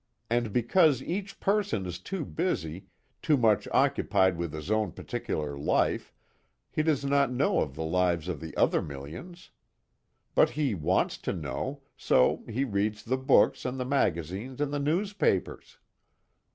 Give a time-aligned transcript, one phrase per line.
[0.31, 2.87] And because each person is too busy
[3.21, 6.11] too much occupied with his own particular life,
[6.71, 9.51] he does not know of the lives of the other millions.
[10.33, 14.79] But he wants to know so he reads the books and the magazines, and the
[14.79, 15.77] newspapers."